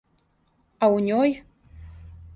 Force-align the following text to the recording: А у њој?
А 0.87 0.89
у 0.95 0.97
њој? 1.09 1.37